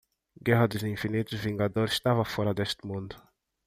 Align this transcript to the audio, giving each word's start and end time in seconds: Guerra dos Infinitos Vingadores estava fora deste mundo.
Guerra 0.47 0.67
dos 0.67 0.81
Infinitos 0.81 1.39
Vingadores 1.39 1.91
estava 1.93 2.25
fora 2.25 2.55
deste 2.55 2.87
mundo. 2.87 3.15